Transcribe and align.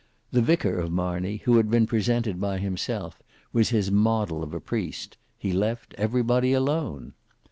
The 0.31 0.41
vicar 0.41 0.79
of 0.79 0.91
Marney, 0.91 1.43
who 1.45 1.57
had 1.57 1.69
been 1.69 1.85
presented 1.85 2.41
by 2.41 2.57
himself, 2.57 3.21
was 3.53 3.69
his 3.69 3.91
model 3.91 4.41
of 4.41 4.51
a 4.51 4.59
priest: 4.59 5.15
he 5.37 5.53
left 5.53 5.93
every 5.95 6.23
body 6.23 6.53
alone. 6.53 7.13